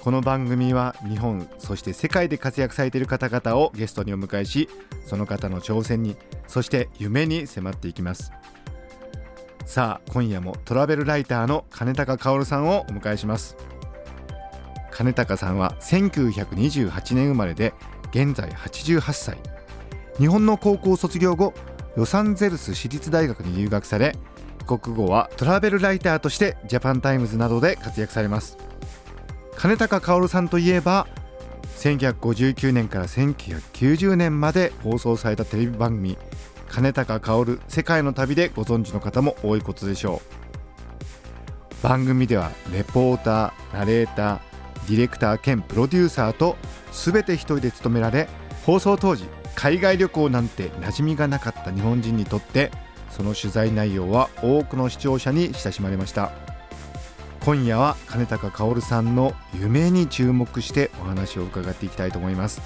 [0.00, 4.68] この番組は日本そして世界で活躍されている方々をゲストにお迎えし
[5.04, 6.16] その方の挑戦に
[6.46, 8.32] そして夢に迫っていきます。
[9.66, 13.56] さあ今夜もトラベルライターの金高薫さんをお迎えします。
[14.90, 17.74] 金高さんは1928年生まれで
[18.10, 19.36] 現在88歳。
[20.16, 21.52] 日本の高校卒業後
[21.96, 24.16] ロサンゼルス市立大学に留学され
[24.60, 28.67] 帰国後はトラベルライターとしてジャパンタイムズなどで活躍されます。
[29.58, 31.08] 兼高かおるさんといえば
[31.78, 40.22] 1959年から1990年まで放送されたテレビ番組「兼高かおる世界の旅」でご存知の方も多いことでしょ
[41.82, 41.82] う。
[41.82, 44.38] 番組ではレポーターナレーター
[44.88, 46.56] ディレクター兼プロデューサーと
[46.92, 48.28] 全て一人で務められ
[48.64, 49.24] 放送当時
[49.56, 52.70] 海外旅行なんて馴染みがなかった日本人にとって
[53.10, 56.47] その取材内容は多くの視聴者に親しまれました。
[57.48, 62.60] 今夜は金高薫さんの夢に注目してお話を伺っていきたいと思います。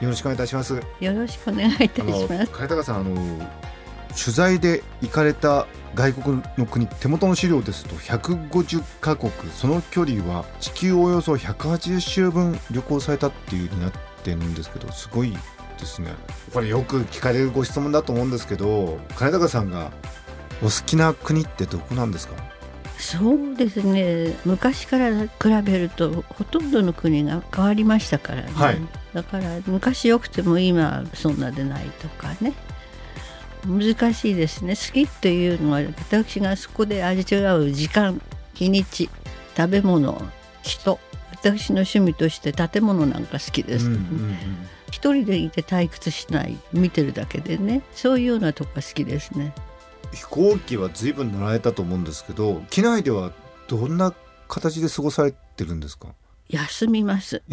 [0.00, 0.80] よろしくお願いいたします。
[1.00, 2.50] よろしくお願いいたします。
[2.50, 13.92] 金高さんあの取材で行かれた外国の国手元の資料ですと150カ国その距離は地球およそ180周分旅行されたっていうになっ
[14.24, 15.32] てるんですけどすごい
[15.78, 16.10] ですね。
[16.54, 19.90] これよく聞かれるご質問だと思うんですけど金高さんが
[20.62, 22.61] お好きな国ってどこなんですか？
[23.02, 24.32] そうですね。
[24.44, 25.28] 昔から比
[25.64, 28.78] べるとほとんどの国が変わりましたからね、はい、
[29.12, 32.54] だから昔よくても今そんなでないとかね。
[33.66, 34.76] 難しいですね。
[34.76, 38.22] 好きっていうのは私がそこで味わう時間
[38.54, 39.10] 日にち
[39.56, 40.22] 食べ物
[40.62, 40.98] 人。
[41.32, 44.36] 私の趣味として建物なんか好きです、うんうんうん。
[44.92, 47.82] 一人でいて退屈しない見てるだけでね。
[47.94, 49.52] そういうようなとこが好きですね
[50.12, 53.32] 飛行機は随分乗られたと思うんですけど機内では
[53.68, 54.12] どんな
[54.48, 56.08] 形で過ごされてるんですか？
[56.48, 57.42] 休みます。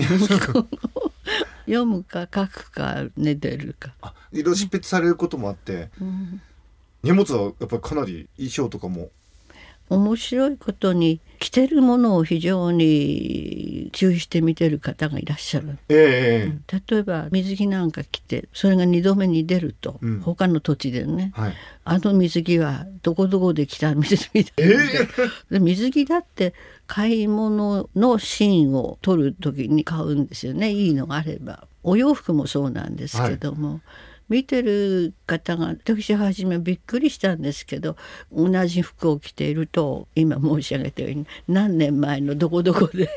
[1.65, 3.93] 読むか書くか寝てるか。
[4.01, 6.41] あいろいろ執筆されることもあって、うん、
[7.03, 9.09] 荷物はやっぱりかなり衣装とかも
[9.89, 21.53] 面白いことに着てるものを非常に注意して見てる方がいらっしゃる、えー、例えば水着なんか着てそれが2度目に出ると、うん、他の土地でね、はい、
[21.85, 26.53] あの水着はどこどこで着た水着だ、えー、で水着だって
[26.85, 30.71] 買い物のシーンを撮る時に買うんですよね。
[30.71, 31.67] いいのがあれば。
[31.83, 33.73] お洋服もそうなんですけども。
[33.73, 33.81] はい
[34.29, 37.97] 見てる方が私はじめびっくりしたんですけど
[38.31, 43.09] 同じ服を着ていると今申し上げたように何年前のどこどこで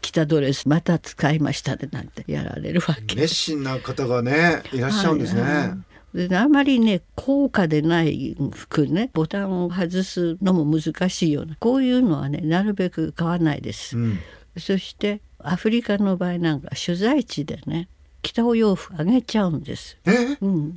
[0.00, 3.14] 着たドレスまた使いましたねなんてやられるわけ。
[3.14, 5.42] 熱心な方がねいらっしゃるんですね。
[5.42, 5.90] はい。
[6.28, 14.18] であまりね高価でない服ねボタンを外すのも難しいようなこういうのはねなるべく買わないです、うん、
[14.58, 17.88] そしてアフリカの場合なんか取材地でね
[18.22, 19.98] 着たお洋服あげちゃうんです。
[20.40, 20.74] うん、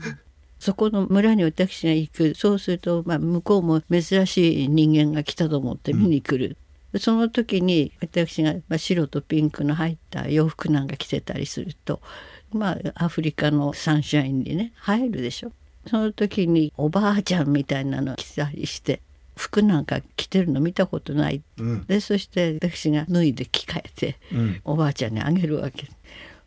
[0.59, 2.33] そこの村に私が行く。
[2.35, 6.57] そうすると、まあ、向こうも珍しい人間が来たと思って見に来る、
[6.93, 12.01] うん、その時に私が、まあ、白とピンクの入った洋服なんか着てたりすると、
[12.51, 15.51] まあ、アフリカのサンシャインにね入るでしょ。
[15.87, 19.01] その時におばあちゃんみたいなの着たりして
[19.35, 25.87] 服なんか着てるの見たことない、うん、でそして私が脱いで着替えて、うん、おばあちゃんにあげるわけ。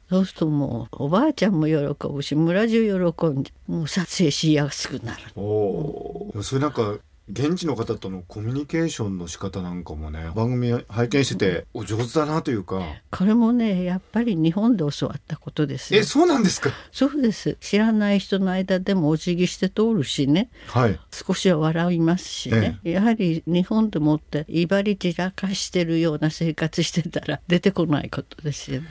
[0.09, 5.21] そうするともうおばあちゃんも喜ぶし村中喜んでもう撮影しやすくなる。
[5.35, 6.97] おそれなんか
[7.29, 12.81] 現地の方とのコミュニケーションの仕方なんかもね番組拝見しててお上手だなというか。
[13.11, 16.71] これもねやっぱり日本で教わったことですえそうなんですか？
[16.93, 17.57] そうです。
[17.61, 28.87] 知らない人の間でもお辞儀して通るしね、はい、少しは笑いますしね、ええ、やはり日本でもって威張り散らかしてるような生活してたら出てこないことですよね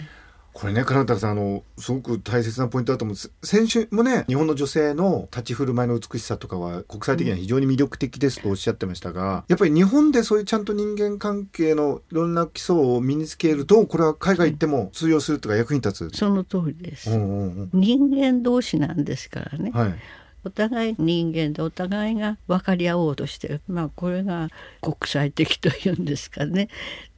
[0.56, 3.30] これね金田さんあのすごく大切なポイントだと思うんです。
[3.44, 19.96] 先週もね日本の女性の立ち振る舞いの美しさとかは国際的には非常に魅力的ですとおっしゃってましたが、やっぱり日本でそういうちゃんと人間関係のいろんな基礎を身につけるとこれは海外行っても通用するとか役に立つ、その通りです、うんうんうん、人間同士なんですからね、はい
[20.46, 23.62] お互い人間でお互いが分かり合おうとしてる。
[23.68, 24.50] まあこれが
[24.80, 26.70] 国際的というんですかね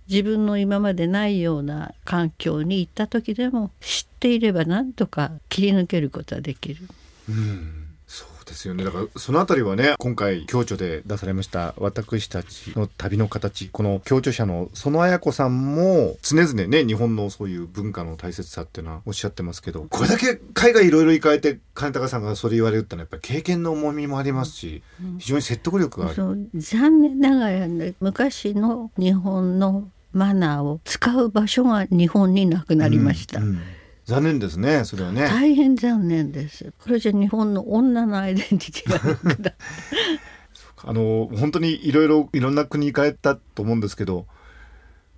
[0.09, 6.87] 自分の今までないような環境に行った時でも知っていればなんとか切り抜けることはできる。
[7.29, 24.81] うんそうですよねだからそのあたりはね今回共著で出されました私たちの旅の形この共著者の園綾子さんも常々ね日本のそういう文化の大切さっていうのはおっしゃってますけどこれだけ海外いろいろ行かれて金高さんがそれ言われるってのはやっぱり経験の重みもありますし、
[25.19, 26.15] 非常に説得力がある。
[26.15, 33.39] そう残念ながらね昔の日本のマナーを使う場所が日本になくなりました。
[33.39, 33.61] うんうん。
[34.05, 35.27] 残念ですねそれはね。
[35.27, 36.73] 大変残念です。
[36.81, 39.53] これじゃ日本の女のアイデンティティがなくなる。
[40.83, 44.27] あの本当にいろいろいろんな国行かれたと思うんですけど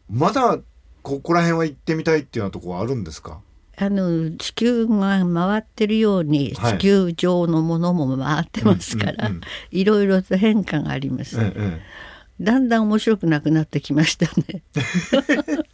[0.10, 0.58] まだ
[1.04, 3.42] ここら辺は行ってみたいっていうようなところはあるんですか？
[3.78, 6.78] あの地球が回ってるようにはい。
[6.78, 9.32] 地球上のものも回ってますから、
[9.72, 11.82] いろいろと変化があります、ええ
[12.40, 14.64] だんだん面白くなくなってきましたね。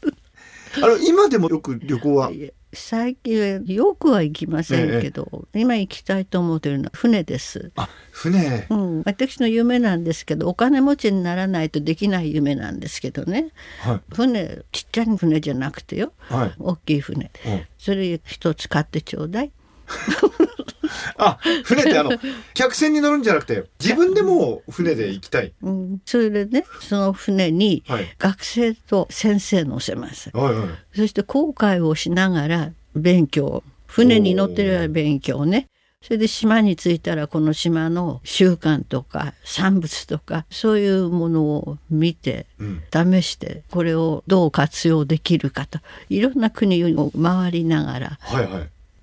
[0.77, 2.31] あの今でもよく旅行は？
[2.73, 8.67] 最近はよくは行きませんけど、今行きたいと思ってるのは船です、あ船。
[8.69, 13.51] うん、私の夢なんですけどお金持ちにならないとできない夢なんですけどね。
[13.79, 14.01] はい。
[14.13, 16.11] 船ちっちゃい船じゃなくてよ。
[16.19, 16.53] はい。
[16.59, 17.31] 大きい船。
[17.45, 17.61] うん。
[17.77, 19.51] それ一つ買ってちょうだい
[21.17, 22.11] あ船ってあの
[22.53, 25.53] 客船に乗るんじゃなくて自分でもう船で行きたい。
[25.61, 28.15] うん、それでねその船にはい。
[28.17, 30.67] 学生と先生乗せます、はいはい。
[30.95, 33.63] そして航海をしながら勉強。
[33.87, 35.69] 船に乗ってる間勉強ね。
[36.01, 42.83] それで島に着いたらこの島の習慣とか産物とかそういうものを見てうん。
[42.93, 45.79] 試してこれをどう活用できるかと。
[46.09, 48.19] いろんな国を回りながら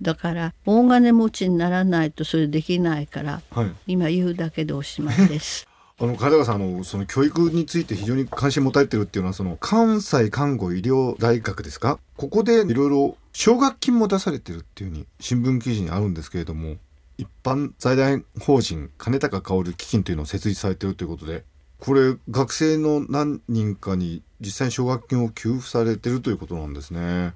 [0.03, 5.67] だから大金持ちにならないとそれできないからはい今言うだけでおしまいです。
[6.01, 11.99] あの金高さんあのその教育について非常に関心持たれてるっていうのはその関西看護医療大学ですか？
[12.17, 16.77] ここでいろいろ奨学金も出されてるっていうふうに新聞記事にあるんですけれども
[17.19, 21.45] 一般財団法人金高薫基金というのを設立されてるということで
[21.79, 27.33] これ学生の何人かに実際に奨学金を給付されてるということなんですね。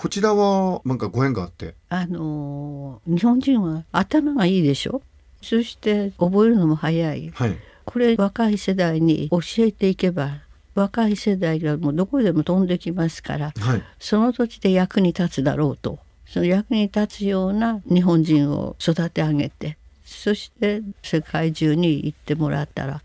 [0.00, 1.74] こちらはなんかご縁があって。
[1.88, 5.02] あのー日本人は頭がいいでしょ？
[5.42, 7.30] そして覚えるのも早い。
[7.34, 7.56] はい。
[7.84, 10.38] これ若い世代に教えていけば
[10.76, 13.82] 若い世代がもうどこでも飛んできますからはい。
[13.98, 15.98] その土地で役に立つだろうと。
[16.26, 23.00] その役に立つような日本人を育て上げてそして世界中に行ってもらったら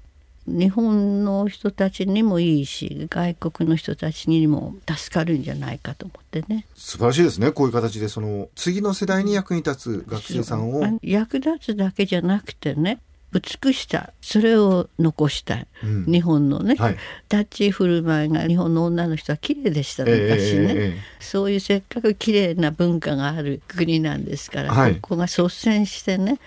[0.46, 6.66] 日本の人たちにもいいし外国の人たちにも助かるんじゃないかと思ってね。
[6.76, 13.00] 素晴らしいですねこういう形でその次の世代に役に立つ学生さんを、あ役立つだけじゃなくてね
[13.34, 16.06] 美しさそれを残したい、うん。
[16.06, 16.98] 日本のね、はい。
[17.32, 20.98] 立ち居振る舞いが日本の女の人は綺麗でしたええ昔ね、えええ。
[21.20, 24.96] そういうせっかく綺麗な文化がある国なんですから、はい。
[24.96, 26.40] ここが率先してね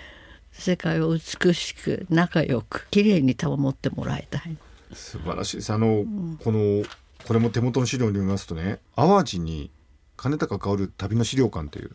[0.59, 4.57] 世界を美しく仲良く綺麗に保ってもらいたい。
[4.93, 5.73] 素晴らしいです。
[5.73, 6.05] あの、
[6.43, 6.85] この
[7.27, 9.71] これも手元の資料に読みますとね淡路に
[10.17, 11.91] 金高薫旅の資料館という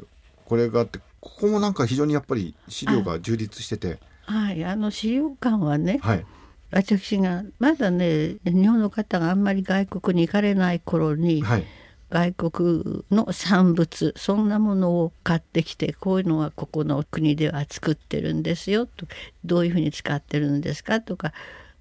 [0.45, 3.99] これがあってここもなんか非常にやっぱり資料が充実してて。
[4.23, 6.25] はい、あの資料館はねはい。
[6.71, 11.65] 私がまだね日本の方があんまり外国に行かれない頃に、はい
[12.11, 19.07] 外国の産物そんなものを買ってきてこういうのはここの国では作ってるんですよと
[19.45, 21.31] どういうふうに使ってるんですかとか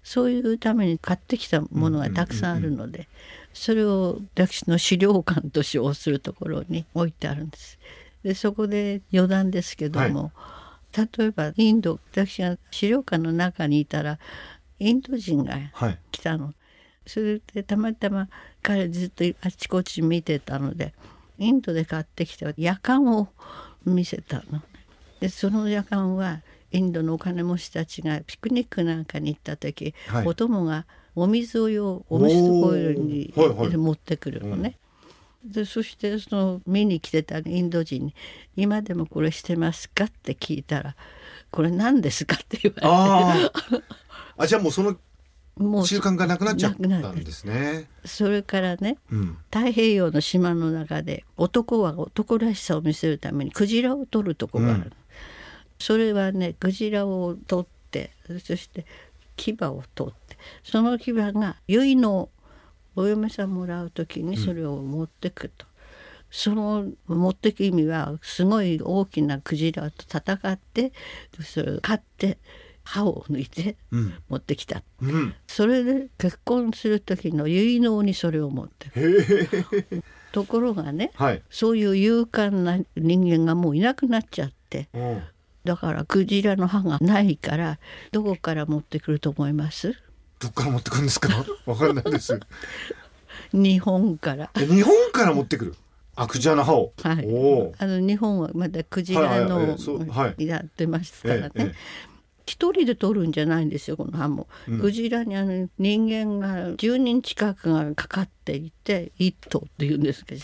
[0.05, 3.09] そういうために買ってきたものがたくさんあるので
[3.53, 7.79] それを私の資料館と称するところに置いてあるんです。
[8.23, 10.31] でそこで余談ですけども、
[10.97, 14.19] 例えばインド私が資料館の中にいたら
[14.79, 16.55] インド人がはい来たの。
[17.11, 18.29] それでたまたま
[18.63, 20.95] 彼ずっとあちこち見てたので
[21.39, 23.29] インドで買ってきた夜間を
[23.85, 24.63] 見せたの。
[25.21, 26.41] でその夜間は
[26.73, 30.87] インドのお金持ちたちがピクニックなんかに行った時、はいお供が
[31.17, 34.77] お水をよお水とボイルにはいはい持ってくるのね。
[35.45, 38.15] でそしてその見に来てたインド人に
[38.57, 40.95] 「今でもこれしてますか?」って聞いたら
[41.51, 43.83] 「これ何ですか?」って言われてあー
[44.37, 44.97] あじゃあもうその
[45.61, 47.89] もう習慣がなくなっちゃったんですね。
[48.05, 49.39] それからねうん。
[49.53, 54.93] 太平洋の島の中で男は男らしさを見せるためにクジラを取るとこがある、うん
[55.81, 58.11] それはねクジラを取って
[58.47, 58.85] そして
[59.37, 62.29] 牙を取ってその牙が結の
[62.95, 65.65] お嫁さんもらう時にそれを持ってくと、
[66.31, 70.93] その持ってく意味はすごい大きなクジラと戦って
[71.43, 72.39] それを勝って
[72.91, 74.15] 歯を抜いてうん。
[74.29, 75.35] 持ってきた、うん。
[75.47, 78.91] それで結婚する時の結納にそれを持って。
[80.33, 81.43] ところがねはい。
[81.51, 84.89] そういう勇敢な人間がもういなくなっちゃって。
[84.93, 85.23] うん。
[85.65, 87.79] だからクジラの歯がないから
[88.13, 89.95] どこから持ってくると思います？
[90.41, 91.29] どっから持ってくるんですか？
[91.67, 92.41] わかんないです。
[93.53, 94.51] 日本から。
[94.57, 95.75] え日本から持ってくる？
[96.17, 97.17] あクジラの歯を、はい。
[97.79, 99.49] あの日本はまだクジラはいはい。
[99.49, 100.47] のはい。
[100.47, 101.75] やってますからね、ええ
[102.51, 104.81] 一人で取るんじゃないんですよこの歯も、うん。
[104.81, 110.43] クジラにあの人間が10人近くがかかっていて一頭っていうんですけど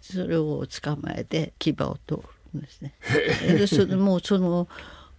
[0.00, 2.22] それを捕まえて牙を取
[2.54, 2.94] るんですね。
[3.44, 4.66] でそのもうその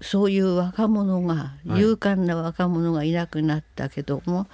[0.01, 1.79] そういう若者がはい。
[1.79, 4.47] 勇敢な若者がいなくなったけども、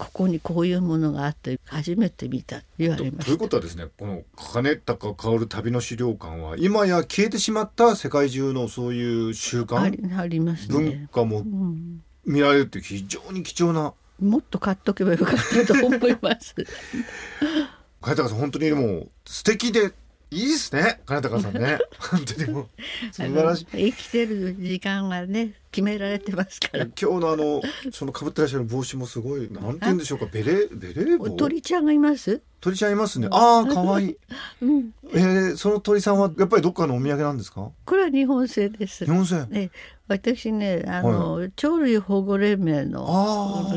[0.00, 3.38] ここにこういうものがあって初めて見た言われまという。
[3.38, 11.08] ことはですねこの金高薫旅の資料館は今や消えてしまった世界中のそういう習あ慣りあります文ね。
[11.12, 16.54] 化もうん見られるって非常に貴重なもっと買っとけばよかったと思います。
[18.00, 19.92] 金高さん本当にもう素敵で
[20.32, 21.78] いいですね金高さんね。
[21.98, 22.68] 本当にもう。
[23.10, 23.66] 素晴らしい。
[23.90, 26.84] 生きてる時間はね決められてますから。
[26.84, 30.26] 今日のあのその被ってらっしゃる帽子もすごいなんて言うんでしょうか。
[30.26, 31.30] ベレベレー帽？
[31.30, 32.42] 鳥ちゃんがいます？
[32.60, 33.26] 鳥ちゃんいますね。
[33.32, 34.16] ああ可愛い。
[34.62, 37.72] うん、えー、その鳥さんはやっぱりどっかのお土産なんですか？
[37.84, 39.04] これは日本製です。
[39.04, 39.10] 日。
[39.10, 39.46] 本製？
[39.46, 39.72] ね、
[40.06, 43.68] 私ね、あの、鳥類保護連盟の。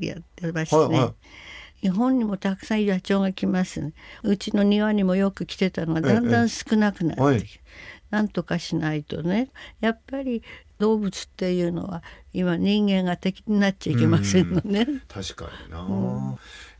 [0.00, 0.82] やってましてね。
[0.84, 1.14] はいはい
[1.86, 3.92] 日本にもたくさん野鳥が来ますね。
[4.24, 6.14] うちの庭にもよく来てたのがええ。
[6.14, 7.46] だんだん少なくなってきて、はい。
[8.10, 9.50] なんとかしないとね。
[9.80, 10.42] やっぱり
[10.78, 12.02] 動物っていうのは
[12.32, 14.86] 今人間が敵になっちゃいけませんのね。
[15.06, 15.78] 確かにな、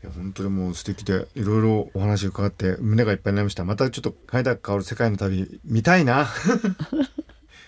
[0.03, 3.63] いや本当にもう素敵でいろいろお話伺って胸がいっぱいになりました。
[3.63, 6.27] またちょっと金田薫世界の旅見たいな。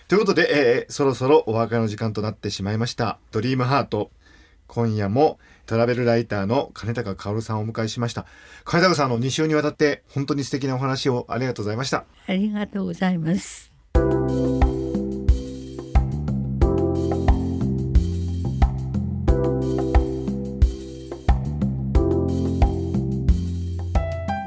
[0.08, 4.10] ということで、えーそろそろお別れの時間となってしまいました「ドリームハート
[4.70, 8.24] 今夜もトラベルライターの金高薫さんをお迎えしました
[8.64, 13.70] 金高さんあの2週にわたって本当に素敵なお話をありがとうございましたありがとうございます。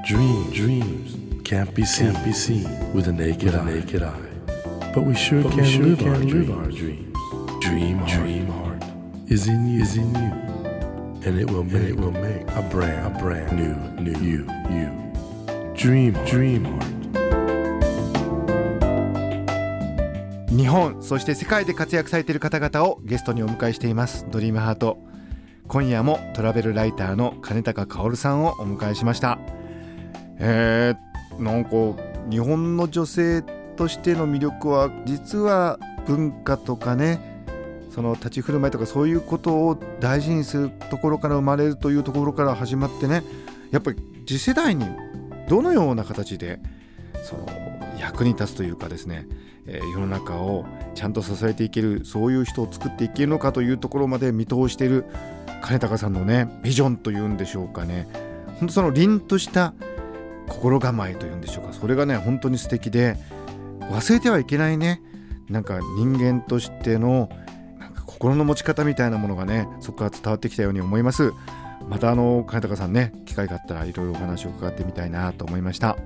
[0.06, 2.64] Dream, dreams can't be seen, can't be seen
[2.94, 3.66] with a naked, eye.
[3.66, 4.34] naked eye.
[4.94, 6.50] But we sure can, sure live, can our live dreams.
[6.52, 7.18] our dreams.
[7.62, 8.43] Dream, dream
[9.28, 10.32] is in you, is in you,
[11.26, 14.90] and it will, make, it will make a brand, a brand new, new you, you.
[15.76, 16.94] Dream, dream heart.
[20.56, 24.28] 日本そして世界で活躍されている方々をゲストにお迎えしています。
[24.30, 25.00] ドリームハート。
[25.68, 29.40] 今夜もトラベルライターの金高薫さんをお迎えしました。
[30.38, 31.70] えー、なんか
[32.30, 33.42] 日本の女性
[33.76, 37.33] としての魅力は実は文化とかね
[37.94, 43.24] その立ち振る舞いとかそういうことを大事にするところから生まれるというところから始まってね
[43.72, 44.86] やっぱり次世代に
[45.48, 46.60] どのような形で
[47.24, 47.46] その
[48.00, 49.28] 役に立つというかですね、
[49.68, 55.06] えー世の中をちゃんと支えていけるそういう人を作っていけるのかというところまで見通している
[55.62, 58.08] 金高さんのねビジョンというんでしょうかね。
[58.60, 59.74] 本当その凛とした
[60.48, 61.74] 心構えというんでしょうか。
[61.74, 63.18] それがね本当に素敵で
[63.82, 65.02] 忘れてはいけないね。
[65.50, 67.30] なんか人間としての
[68.14, 71.34] 心の持ち方みたいなものがねそこから伝わってきたように思います。
[71.90, 75.98] またあの金高さんね機会があったらいろいろお話を伺ってみたいなと思いました。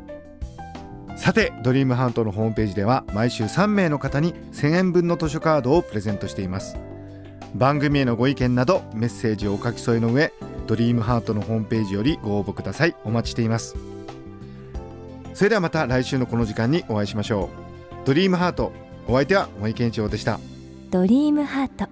[1.15, 6.77] さてドリームハントのホームページでは毎週3名の方に1000円分の図書カードをプレゼントしています。
[7.55, 10.31] 番組へのご意見などメッセージをお書き添えの上
[10.67, 12.95] ドリームハートのホームページよりご応募ください。
[13.03, 13.75] お待ちしています。
[15.33, 17.49] それではまた来週のこの時間にお会いしましょ
[18.03, 18.05] う。
[18.05, 18.71] ドリームハート
[19.07, 20.39] お相手は森健一郎でした。
[20.89, 21.89] ドリームハート。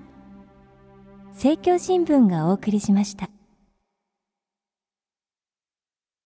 [1.34, 3.30] 政教新聞がお送りしました。